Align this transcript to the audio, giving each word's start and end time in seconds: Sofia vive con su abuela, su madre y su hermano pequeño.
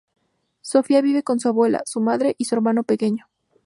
Sofia 0.61 0.99
vive 1.03 1.21
con 1.21 1.39
su 1.39 1.47
abuela, 1.47 1.83
su 1.85 2.01
madre 2.01 2.33
y 2.39 2.45
su 2.45 2.55
hermano 2.55 2.81
pequeño. 2.81 3.27